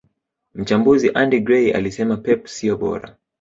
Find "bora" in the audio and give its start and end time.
2.77-3.15